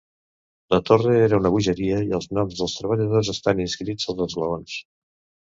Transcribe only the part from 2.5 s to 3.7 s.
dels treballadors estan